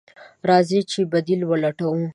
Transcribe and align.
راځئ 0.49 0.79
چې 0.91 0.99
بديل 1.11 1.41
ولټوو. 1.45 2.03